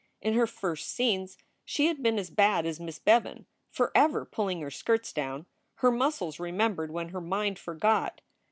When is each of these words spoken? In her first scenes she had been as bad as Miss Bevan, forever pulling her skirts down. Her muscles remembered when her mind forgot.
In 0.19 0.33
her 0.33 0.47
first 0.47 0.89
scenes 0.89 1.37
she 1.63 1.85
had 1.85 2.01
been 2.01 2.17
as 2.17 2.31
bad 2.31 2.65
as 2.65 2.79
Miss 2.79 2.97
Bevan, 2.97 3.45
forever 3.69 4.25
pulling 4.25 4.59
her 4.61 4.71
skirts 4.71 5.13
down. 5.13 5.45
Her 5.75 5.91
muscles 5.91 6.39
remembered 6.39 6.89
when 6.89 7.09
her 7.09 7.21
mind 7.21 7.59
forgot. 7.59 8.21